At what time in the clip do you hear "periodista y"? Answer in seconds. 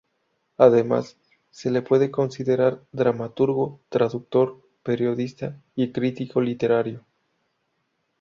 4.81-5.91